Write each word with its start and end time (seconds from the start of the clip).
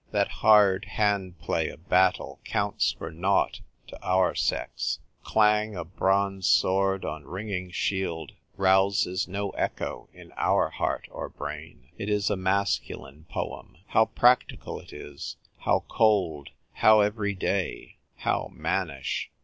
That 0.09 0.29
hard 0.41 0.85
handplay 0.97 1.69
of 1.71 1.87
battle 1.87 2.39
counts 2.43 2.91
for 2.91 3.11
nought 3.11 3.61
to 3.85 3.99
our 4.03 4.33
sex. 4.33 4.97
Clang 5.23 5.75
of 5.75 5.95
bronze 5.95 6.47
sword 6.47 7.05
on 7.05 7.23
ringing 7.25 7.69
shield 7.69 8.31
rouses 8.57 9.27
no 9.27 9.51
echo 9.51 10.09
in 10.11 10.31
our 10.37 10.69
heart 10.71 11.07
or 11.11 11.29
brain. 11.29 11.89
It 11.99 12.09
is 12.09 12.31
a 12.31 12.35
masculine 12.35 13.27
poem. 13.29 13.77
How 13.89 14.05
practical 14.07 14.79
it 14.79 14.91
is, 14.91 15.37
how 15.59 15.83
cold, 15.87 16.49
how 16.73 17.01
everyday, 17.01 17.97
how 18.15 18.49
mannish 18.51 19.29